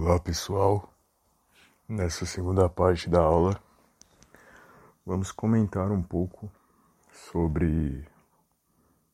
[0.00, 0.94] Olá pessoal,
[1.88, 3.60] nessa segunda parte da aula
[5.04, 6.48] vamos comentar um pouco
[7.10, 8.06] sobre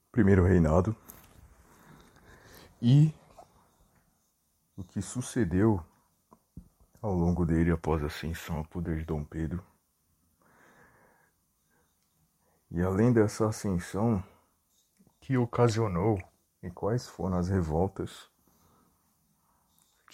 [0.08, 0.94] o primeiro reinado
[2.82, 3.14] e
[4.76, 5.82] o que sucedeu
[7.00, 9.64] ao longo dele após a ascensão ao poder de Dom Pedro.
[12.70, 14.22] E além dessa ascensão,
[15.18, 16.22] que ocasionou
[16.62, 18.33] e quais foram as revoltas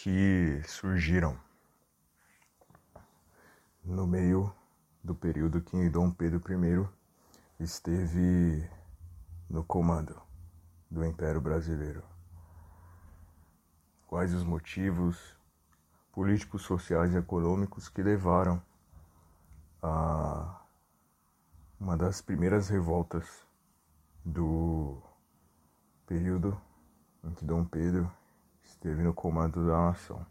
[0.03, 1.39] que surgiram
[3.85, 4.51] no meio
[5.05, 6.89] do período que Dom Pedro I
[7.63, 8.67] esteve
[9.47, 10.19] no comando
[10.91, 12.03] do Império Brasileiro.
[14.07, 15.37] Quais os motivos
[16.13, 18.63] políticos, sociais e econômicos que levaram
[19.83, 20.63] a
[21.79, 23.47] uma das primeiras revoltas
[24.25, 24.97] do
[26.07, 26.59] período
[27.23, 28.11] em que Dom Pedro
[28.81, 30.25] esteve no comando da nação.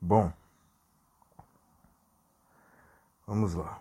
[0.00, 0.32] Bom,
[3.26, 3.78] vamos lá.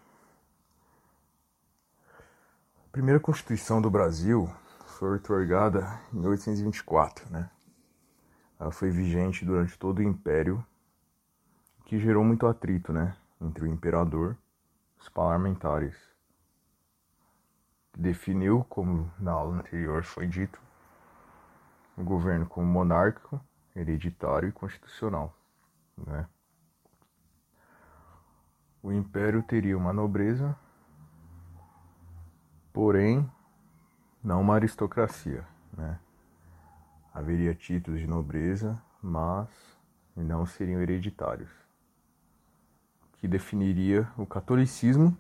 [2.86, 4.54] A primeira Constituição do Brasil
[4.86, 7.50] foi otorgada em 1824, né?
[8.60, 10.64] Ela foi vigente durante todo o Império,
[11.86, 13.16] que gerou muito atrito, né?
[13.40, 14.38] Entre o imperador
[14.98, 15.96] e os parlamentares.
[17.98, 20.62] Definiu, como na aula anterior foi dito,
[21.96, 23.40] o governo como monárquico
[23.76, 25.36] hereditário e constitucional.
[25.98, 26.28] Né?
[28.82, 30.56] O império teria uma nobreza,
[32.72, 33.30] porém
[34.24, 35.46] não uma aristocracia.
[35.72, 36.00] Né?
[37.14, 39.50] Haveria títulos de nobreza, mas
[40.16, 41.52] não seriam hereditários.
[43.18, 45.18] Que definiria o catolicismo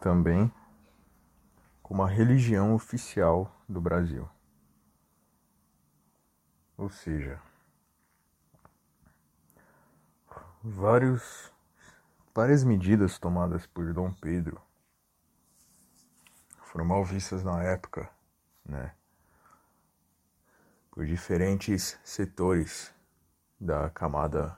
[0.00, 0.52] também
[1.82, 4.28] como a religião oficial do Brasil.
[6.78, 7.42] Ou seja,
[10.62, 11.52] vários,
[12.32, 14.62] várias medidas tomadas por Dom Pedro
[16.62, 18.08] foram mal vistas na época,
[18.64, 18.94] né?
[20.92, 22.94] Por diferentes setores
[23.60, 24.56] da camada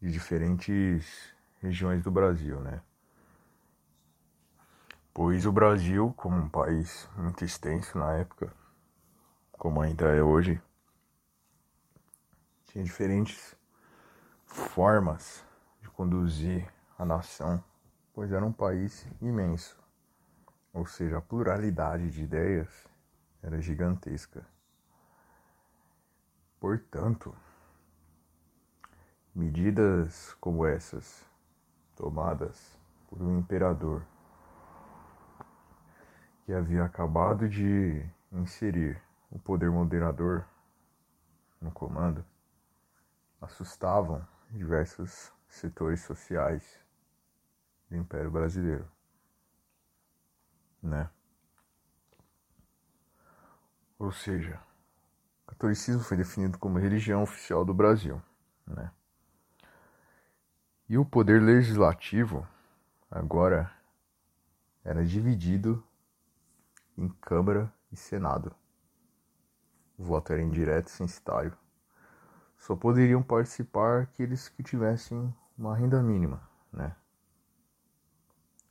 [0.00, 2.82] de diferentes regiões do Brasil, né?
[5.14, 8.52] Pois o Brasil, como um país muito extenso na época,
[9.62, 10.60] como ainda é hoje,
[12.64, 13.56] tinha diferentes
[14.44, 15.44] formas
[15.80, 16.68] de conduzir
[16.98, 17.62] a nação,
[18.12, 19.80] pois era um país imenso,
[20.72, 22.88] ou seja, a pluralidade de ideias
[23.40, 24.44] era gigantesca.
[26.58, 27.32] Portanto,
[29.32, 31.24] medidas como essas,
[31.94, 34.04] tomadas por um imperador
[36.44, 39.00] que havia acabado de inserir
[39.32, 40.46] o poder moderador
[41.58, 42.22] no comando
[43.40, 46.78] assustavam diversos setores sociais
[47.88, 48.86] do Império Brasileiro,
[50.82, 51.08] né?
[53.98, 54.60] Ou seja,
[55.46, 58.22] o catolicismo foi definido como religião oficial do Brasil,
[58.66, 58.92] né?
[60.88, 62.46] E o poder legislativo
[63.10, 63.72] agora
[64.84, 65.82] era dividido
[66.98, 68.54] em Câmara e Senado.
[70.02, 71.56] Voto era indireto censitário.
[72.58, 76.42] Só poderiam participar aqueles que tivessem uma renda mínima,
[76.72, 76.96] né?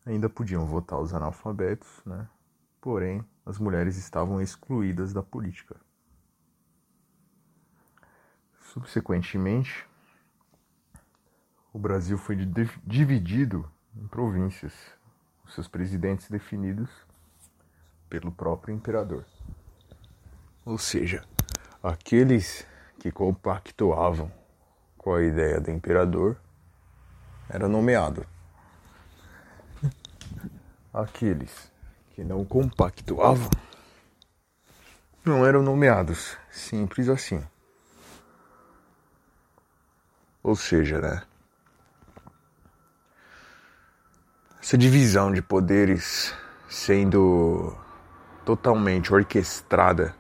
[0.06, 2.28] Ainda podiam votar os analfabetos, né?
[2.82, 5.80] Porém, as mulheres estavam excluídas da política.
[8.60, 9.88] Subsequentemente,
[11.72, 12.36] o Brasil foi
[12.86, 14.74] dividido em províncias,
[15.46, 16.90] os seus presidentes definidos
[18.10, 19.26] pelo próprio imperador.
[20.64, 21.24] Ou seja,
[21.82, 22.66] aqueles
[23.00, 24.32] que compactuavam
[24.96, 26.38] com a ideia do imperador
[27.50, 28.26] eram nomeados.
[30.94, 31.72] Aqueles
[32.12, 33.50] que não compactuavam
[35.26, 36.38] não eram nomeados.
[36.52, 37.44] Simples assim.
[40.44, 41.24] Ou seja, né?
[44.62, 46.36] Essa divisão de poderes
[46.70, 47.76] sendo
[48.46, 50.16] totalmente orquestrada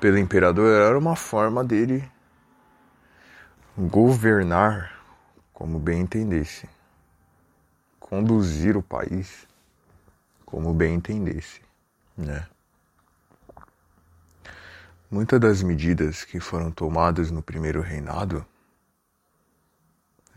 [0.00, 2.10] pelo imperador era uma forma dele
[3.76, 4.98] governar
[5.52, 6.66] como bem entendesse,
[7.98, 9.46] conduzir o país
[10.46, 11.60] como bem entendesse,
[12.16, 12.46] né?
[15.10, 18.44] Muitas das medidas que foram tomadas no primeiro reinado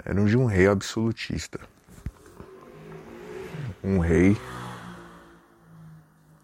[0.03, 1.59] eram de um rei absolutista.
[3.83, 4.35] Um rei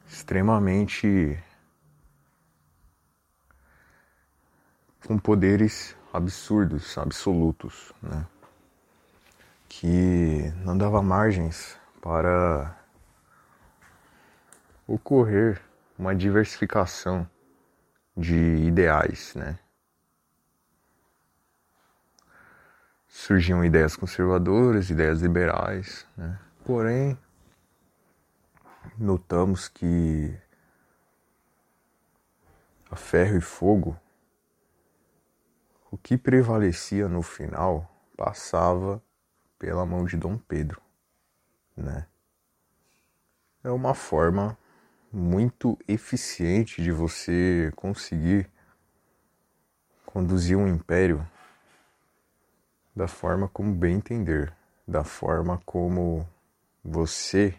[0.08, 1.38] extremamente
[5.06, 8.26] com poderes absurdos, absolutos, né?
[9.68, 12.76] que não dava margens para
[14.88, 15.62] ocorrer
[15.98, 17.30] uma diversificação
[18.18, 19.60] de ideais, né?
[23.08, 26.40] Surgiam ideias conservadoras, ideias liberais, né?
[26.66, 27.18] Porém,
[28.98, 30.36] notamos que
[32.90, 34.00] a ferro e fogo,
[35.92, 39.02] o que prevalecia no final passava
[39.58, 40.82] pela mão de Dom Pedro,
[41.76, 42.08] né?
[43.64, 44.58] É uma forma
[45.12, 48.50] muito eficiente de você conseguir
[50.06, 51.28] conduzir um império
[52.96, 54.54] da forma como bem entender,
[54.88, 56.28] da forma como
[56.84, 57.56] você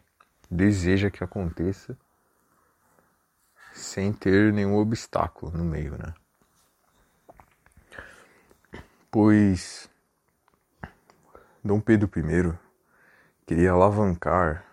[0.50, 1.96] deseja que aconteça
[3.72, 6.14] sem ter nenhum obstáculo no meio, né?
[9.12, 9.90] Pois
[11.64, 12.56] Dom Pedro I
[13.44, 14.64] queria alavancar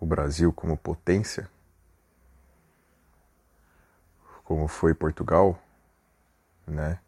[0.00, 1.50] o Brasil como potência,
[4.44, 5.62] como foi Portugal,
[6.66, 7.00] né?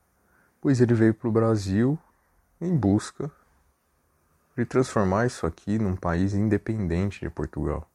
[0.61, 1.99] Pois ele veio para o Brasil
[2.61, 3.33] em busca
[4.55, 7.91] de transformar isso aqui num país independente de Portugal.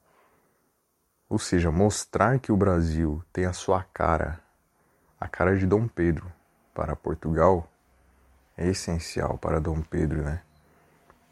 [1.29, 4.43] Ou seja, mostrar que o Brasil tem a sua cara,
[5.19, 6.38] a cara de Dom Pedro
[6.79, 7.69] para Portugal,
[8.55, 10.41] é essencial para Dom Pedro, né?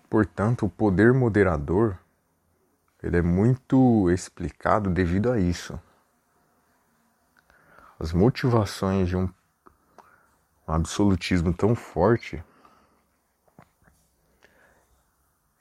[0.09, 1.97] Portanto, o poder moderador
[3.01, 5.79] ele é muito explicado devido a isso.
[7.97, 9.29] As motivações de um,
[10.67, 12.43] um absolutismo tão forte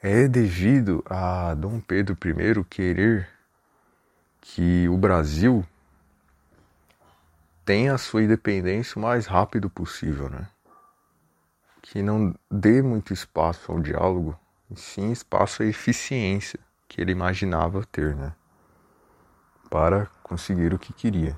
[0.03, 3.29] é devido a Dom Pedro I querer
[4.41, 5.65] que o Brasil
[7.67, 10.49] tenha a sua independência o mais rápido possível, né?
[11.83, 14.39] Que não dê muito espaço ao diálogo,
[14.71, 18.33] e sim espaço à eficiência que ele imaginava ter, né?
[19.69, 21.37] Para conseguir o que queria.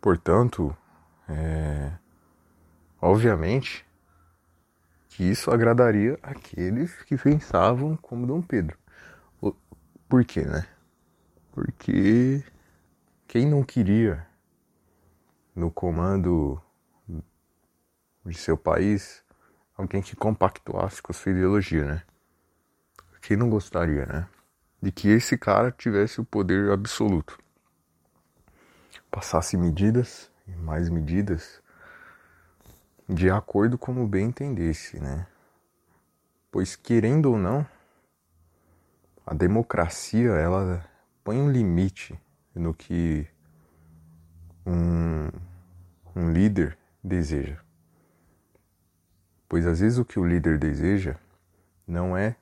[0.00, 0.76] Portanto,
[1.28, 1.92] é,
[3.00, 3.86] obviamente
[5.10, 8.76] que isso agradaria aqueles que pensavam como Dom Pedro.
[10.08, 10.66] Por quê, né?
[11.52, 12.42] Porque
[13.30, 14.26] quem não queria
[15.54, 16.60] no comando
[18.26, 19.24] de seu país
[19.76, 22.02] alguém que compactuasse com a sua ideologia, né?
[23.22, 24.28] Quem não gostaria, né?
[24.82, 27.38] De que esse cara tivesse o poder absoluto.
[29.12, 31.62] Passasse medidas e mais medidas
[33.08, 35.24] de acordo como bem entendesse, né?
[36.50, 37.64] Pois querendo ou não,
[39.24, 40.84] a democracia ela
[41.22, 42.20] põe um limite
[42.54, 43.26] no que
[44.66, 45.28] um,
[46.14, 47.58] um líder deseja.
[49.48, 51.16] Pois às vezes o que o líder deseja
[51.86, 52.36] não é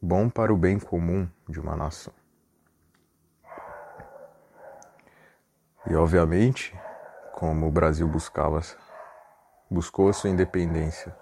[0.00, 2.12] bom para o bem comum de uma nação.
[5.88, 6.74] E obviamente,
[7.32, 8.60] como o Brasil buscava
[9.70, 11.16] buscou a sua independência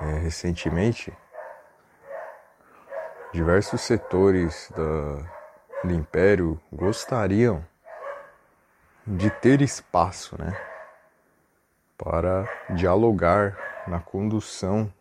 [0.00, 1.12] é, recentemente,
[3.32, 5.39] diversos setores da,
[5.84, 7.64] do império gostariam
[9.06, 10.52] de ter espaço, né,
[11.96, 13.56] para dialogar
[13.86, 14.92] na condução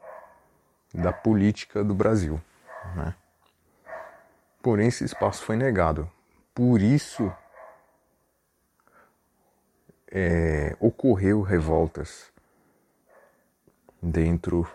[0.94, 2.42] da política do Brasil,
[2.96, 3.14] né?
[4.62, 6.10] Porém, esse espaço foi negado.
[6.54, 7.32] Por isso,
[10.12, 12.32] é, ocorreu revoltas
[14.02, 14.68] dentro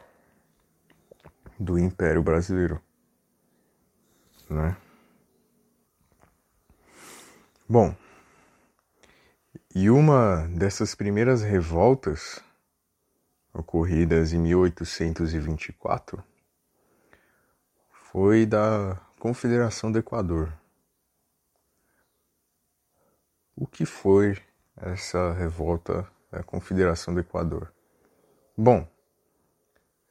[1.59, 2.81] do Império Brasileiro
[4.49, 4.77] né?
[7.67, 7.97] Bom,
[9.75, 12.39] e uma dessas primeiras revoltas
[13.55, 16.23] ocorridas em 1824
[17.91, 20.53] foi da Confederação do Equador.
[23.57, 24.37] O que foi
[24.77, 27.73] essa revolta da Confederação do Equador?
[28.55, 28.87] Bom,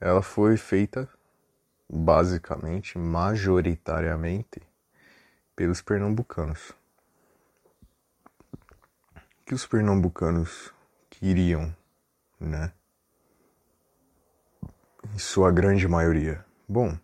[0.02, 1.08] ela foi feita
[1.88, 4.60] basicamente, majoritariamente,
[5.56, 6.74] pelos pernambucanos.
[9.46, 10.74] Que os pernambucanos
[11.10, 11.76] queriam,
[12.40, 12.72] né?
[15.14, 16.46] Em sua grande maioria.
[16.68, 16.98] Bom,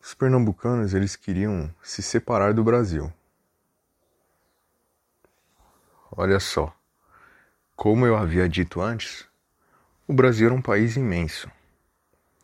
[0.00, 3.12] os pernambucanos eles queriam se separar do Brasil.
[6.10, 6.74] Olha só,
[7.76, 9.26] como eu havia dito antes,
[10.08, 11.50] o Brasil era um país imenso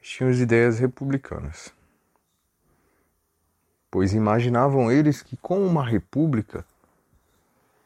[0.01, 1.73] tinham as ideias republicanas,
[3.89, 6.63] pois imaginavam eles que com uma república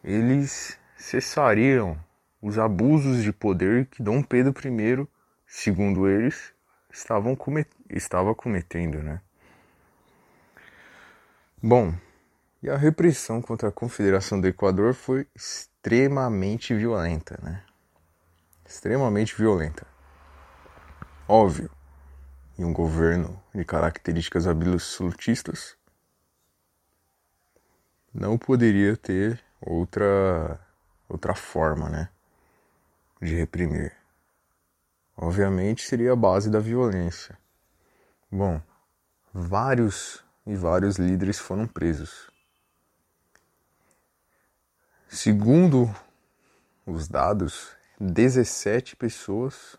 [0.04, 1.98] eles cessariam
[2.42, 5.08] os abusos de poder que Dom Pedro I,
[5.48, 6.54] segundo eles,
[6.92, 9.20] estavam comet estava cometendo, né?
[11.62, 11.94] Bom,
[12.62, 17.64] e a repressão contra a Confederação do Equador foi extremamente violenta, né?
[18.66, 19.88] Extremamente violenta.
[21.28, 21.72] Óbvio,
[22.58, 25.78] em um governo de características absolutistas,
[28.14, 30.60] não poderia ter outra
[31.08, 32.10] outra forma, né,
[33.22, 33.96] de reprimir.
[35.18, 37.38] Obviamente seria a base da violência.
[38.32, 38.62] Bom,
[39.34, 42.30] vários e vários líderes foram presos.
[45.12, 45.92] Segundo
[46.86, 49.76] os dados, 17 pessoas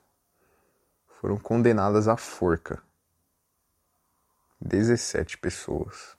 [1.20, 2.82] foram condenadas à forca.
[4.60, 6.16] 17 pessoas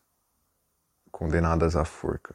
[1.12, 2.34] condenadas à forca.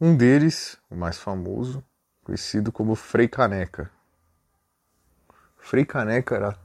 [0.00, 1.82] Um deles, o mais famoso,
[2.24, 3.88] conhecido como Frei Caneca.
[5.56, 6.58] Frei Caneca era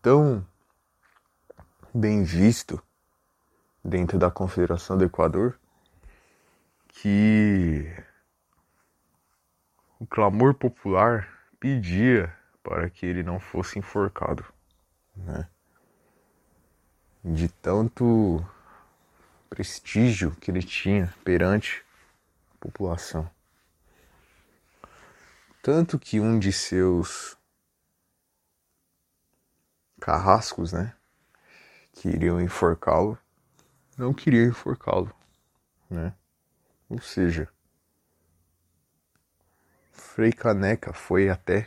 [0.00, 0.46] tão
[1.92, 2.80] bem visto
[3.86, 5.58] dentro da Confederação do Equador
[6.88, 7.94] que
[9.98, 11.28] o clamor popular
[11.60, 14.44] pedia para que ele não fosse enforcado,
[15.14, 15.48] né?
[17.24, 18.44] De tanto
[19.48, 21.84] prestígio que ele tinha perante
[22.54, 23.30] a população.
[25.62, 27.36] Tanto que um de seus
[30.00, 30.94] carrascos, né,
[31.92, 33.18] que iriam enforcá-lo,
[33.96, 35.12] não queria enforcá-lo,
[35.88, 36.14] né?
[36.88, 37.48] Ou seja,
[39.90, 41.66] Frei Caneca foi até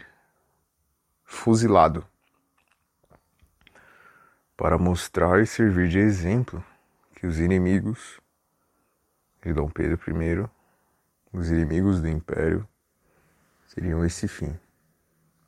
[1.24, 2.06] fuzilado
[4.56, 6.64] para mostrar e servir de exemplo
[7.16, 8.20] que os inimigos
[9.42, 10.50] de Dom Pedro I,
[11.32, 12.68] os inimigos do Império,
[13.68, 14.60] seriam esse fim,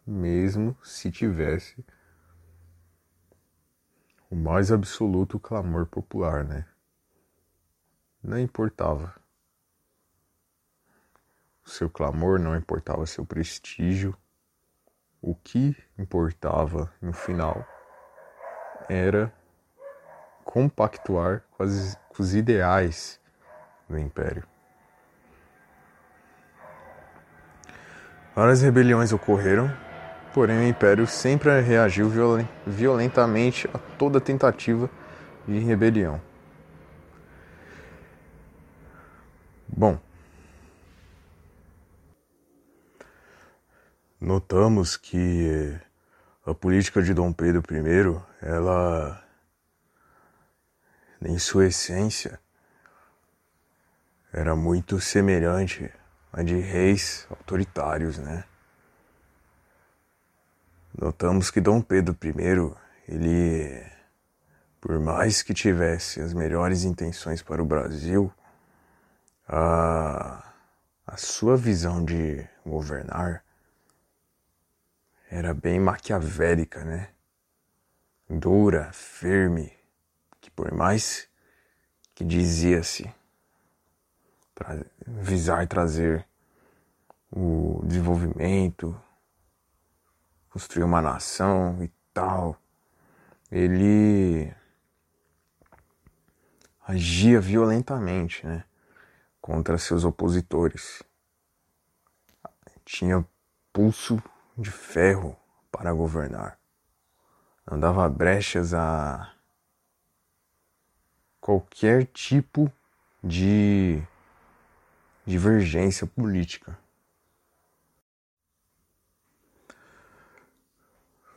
[0.05, 1.83] mesmo se tivesse
[4.29, 6.70] o mais absoluto clamor popular, né?
[8.23, 9.15] Não importava
[11.65, 14.15] seu clamor, não importava seu prestígio.
[15.21, 17.65] O que importava no final
[18.89, 19.33] era
[20.43, 23.19] compactuar com, as, com os ideais
[23.89, 24.43] do império.
[28.35, 29.71] Várias rebeliões ocorreram,
[30.33, 32.09] porém o império sempre reagiu
[32.65, 34.89] violentamente a toda tentativa
[35.47, 36.21] de rebelião.
[39.73, 39.97] Bom,
[44.19, 45.79] notamos que
[46.45, 49.23] a política de Dom Pedro I, ela,
[51.21, 52.37] em sua essência,
[54.33, 55.89] era muito semelhante
[56.33, 58.43] à de reis autoritários, né?
[60.99, 62.75] Notamos que Dom Pedro I,
[63.07, 63.89] ele
[64.81, 68.33] por mais que tivesse as melhores intenções para o Brasil,
[69.51, 70.53] a,
[71.05, 73.43] a sua visão de governar
[75.29, 77.09] era bem maquiavélica, né?
[78.29, 79.77] Dura, firme,
[80.39, 81.27] que por mais
[82.15, 83.13] que dizia-se
[85.05, 86.25] visar trazer
[87.29, 88.97] o desenvolvimento,
[90.49, 92.57] construir uma nação e tal,
[93.51, 94.53] ele
[96.87, 98.63] agia violentamente, né,
[99.41, 101.01] contra seus opositores.
[102.85, 103.25] Tinha
[103.73, 104.21] pulso
[104.57, 105.35] de ferro
[105.71, 106.59] para governar.
[107.69, 109.33] Não dava brechas a
[111.39, 112.71] qualquer tipo
[113.23, 114.01] de
[115.25, 116.77] divergência política.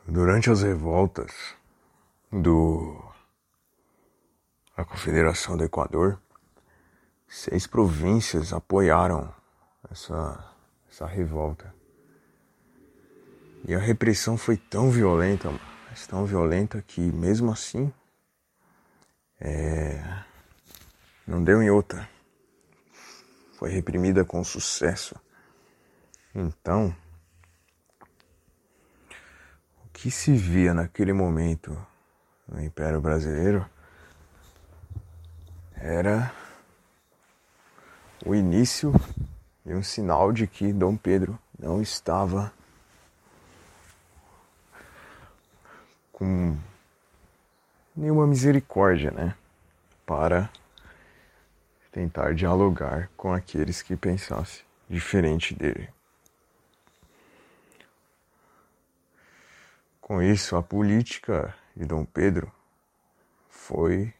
[0.07, 1.55] Durante as revoltas
[2.31, 3.03] do
[4.77, 6.21] a Confederação do Equador,
[7.27, 9.33] seis províncias apoiaram
[9.91, 10.53] essa,
[10.89, 11.73] essa revolta.
[13.67, 15.51] E a repressão foi tão violenta,
[15.89, 17.91] mas tão violenta que mesmo assim
[19.39, 20.23] é,
[21.25, 22.07] não deu em outra.
[23.57, 25.15] Foi reprimida com sucesso.
[26.33, 26.95] Então,
[29.83, 31.75] o que se via naquele momento
[32.47, 33.65] no Império Brasileiro
[35.73, 36.31] era
[38.25, 38.91] o início
[39.63, 42.51] e um sinal de que Dom Pedro não estava
[46.11, 46.57] com
[47.95, 49.35] nenhuma misericórdia, né?
[50.05, 50.49] Para
[51.91, 55.89] tentar dialogar com aqueles que pensassem diferente dele.
[60.01, 62.51] Com isso, a política de Dom Pedro
[63.49, 64.13] foi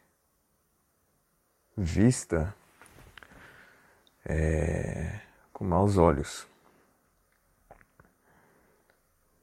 [1.76, 2.56] vista
[4.26, 5.22] é,
[5.54, 6.48] com maus olhos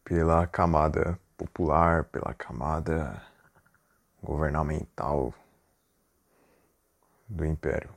[0.05, 3.25] pela camada popular, pela camada
[4.23, 5.33] governamental
[7.29, 7.91] do império.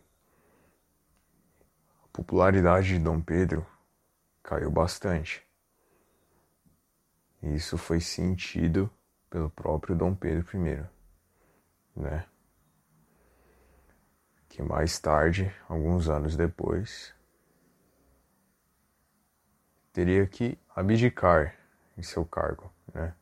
[2.04, 3.66] A popularidade de Dom Pedro
[4.42, 5.46] caiu bastante.
[7.42, 8.90] Isso foi sentido
[9.30, 10.86] pelo próprio Dom Pedro I,
[11.96, 12.26] né?
[14.56, 17.14] Que mais tarde, alguns anos depois,
[19.92, 21.54] teria que abdicar
[21.98, 23.14] em seu cargo, né?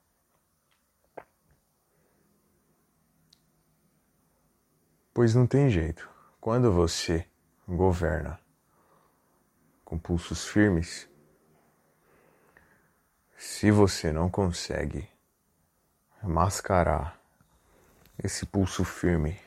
[5.12, 6.08] Pois não tem jeito.
[6.40, 7.28] Quando você
[7.68, 8.40] governa
[9.84, 11.10] com pulsos firmes,
[13.36, 15.10] se você não consegue
[16.22, 17.20] mascarar
[18.24, 19.42] esse pulso firme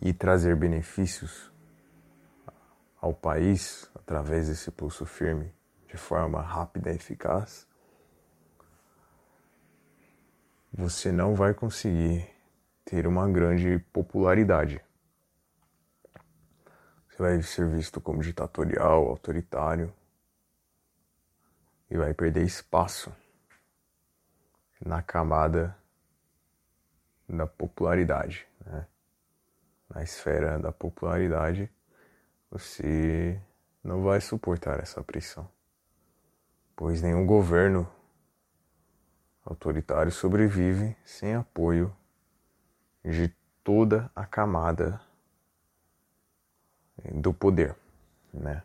[0.00, 1.52] e trazer benefícios
[3.00, 5.54] ao país através desse pulso firme
[5.86, 7.66] de forma rápida e eficaz,
[10.72, 12.28] você não vai conseguir
[12.84, 14.80] ter uma grande popularidade.
[17.08, 19.92] Você vai ser visto como ditatorial, autoritário
[21.90, 23.12] e vai perder espaço
[24.80, 25.76] na camada
[27.28, 28.46] da popularidade.
[28.64, 28.86] Né?
[29.92, 31.70] Na esfera da popularidade,
[32.50, 33.40] você
[33.82, 35.48] não vai suportar essa pressão,
[36.76, 37.90] pois nenhum governo
[39.44, 41.94] autoritário sobrevive sem apoio
[43.04, 43.28] de
[43.64, 45.00] toda a camada
[47.12, 47.74] do poder,
[48.32, 48.62] né?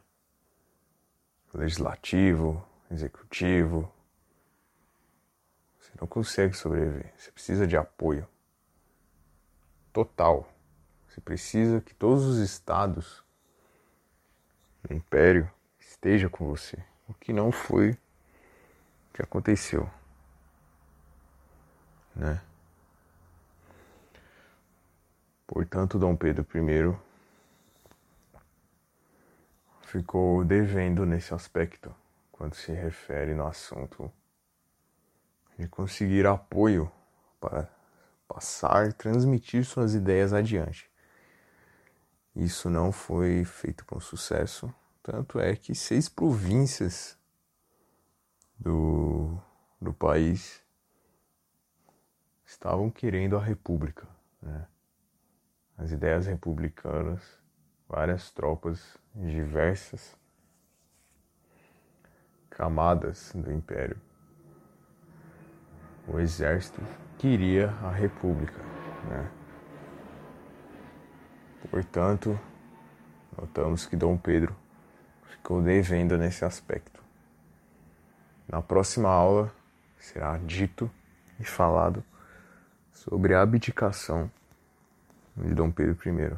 [1.54, 3.92] Legislativo, executivo.
[5.80, 7.14] Você não consegue sobreviver.
[7.16, 8.28] Você precisa de apoio
[9.94, 10.55] total
[11.16, 13.24] você precisa que todos os estados
[14.84, 15.50] do império
[15.80, 19.90] estejam com você, o que não foi o que aconteceu,
[22.14, 22.42] né?
[25.48, 26.98] Portanto, Dom Pedro I
[29.88, 31.96] ficou devendo nesse aspecto
[32.30, 34.12] quando se refere no assunto
[35.58, 36.92] de conseguir apoio
[37.40, 37.70] para
[38.28, 40.94] passar, transmitir suas ideias adiante.
[42.36, 47.18] Isso não foi feito com sucesso, tanto é que seis províncias
[48.60, 49.40] do,
[49.80, 50.62] do país
[52.46, 54.08] estavam querendo a república.
[54.42, 54.68] Né?
[55.78, 57.22] As ideias republicanas,
[57.88, 60.18] várias tropas diversas
[62.50, 64.00] camadas do império.
[66.08, 66.82] O exército
[67.18, 68.62] queria a república.
[69.10, 69.45] Né?
[71.70, 72.40] Portanto,
[73.38, 74.56] notamos que Dom Pedro
[75.30, 77.04] ficou devendo nesse aspecto.
[78.48, 79.52] Na próxima aula
[79.98, 80.90] será dito
[81.40, 82.04] e falado
[82.92, 84.32] sobre a abdicação
[85.36, 86.38] de Dom Pedro I,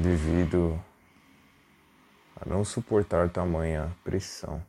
[0.00, 0.82] devido
[2.34, 4.64] a não suportar tamanha pressão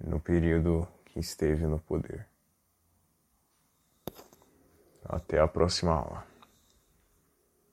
[0.00, 2.26] no período que esteve no poder.
[5.08, 6.24] Até a próxima aula.